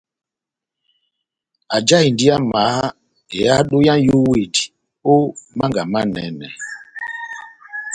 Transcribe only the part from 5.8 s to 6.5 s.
manɛnɛ.